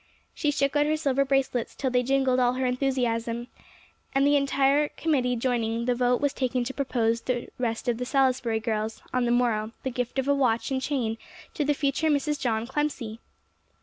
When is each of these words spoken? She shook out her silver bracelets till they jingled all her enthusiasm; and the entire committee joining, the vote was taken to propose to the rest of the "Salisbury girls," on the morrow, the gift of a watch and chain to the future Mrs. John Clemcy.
She 0.33 0.49
shook 0.49 0.75
out 0.75 0.87
her 0.87 0.97
silver 0.97 1.23
bracelets 1.23 1.75
till 1.75 1.91
they 1.91 2.01
jingled 2.01 2.39
all 2.39 2.53
her 2.53 2.65
enthusiasm; 2.65 3.49
and 4.15 4.25
the 4.25 4.35
entire 4.35 4.89
committee 4.89 5.35
joining, 5.35 5.85
the 5.85 5.93
vote 5.93 6.19
was 6.19 6.33
taken 6.33 6.63
to 6.63 6.73
propose 6.73 7.21
to 7.21 7.31
the 7.33 7.49
rest 7.59 7.87
of 7.87 7.99
the 7.99 8.05
"Salisbury 8.07 8.59
girls," 8.59 9.03
on 9.13 9.25
the 9.25 9.31
morrow, 9.31 9.73
the 9.83 9.91
gift 9.91 10.17
of 10.17 10.27
a 10.27 10.33
watch 10.33 10.71
and 10.71 10.81
chain 10.81 11.19
to 11.53 11.63
the 11.63 11.75
future 11.75 12.09
Mrs. 12.09 12.39
John 12.39 12.65
Clemcy. 12.65 13.19